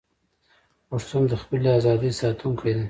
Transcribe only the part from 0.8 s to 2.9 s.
پښتون د خپلې ازادۍ ساتونکی دی.